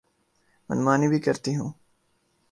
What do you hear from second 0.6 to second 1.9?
من مانی بھی کرتی ہوں۔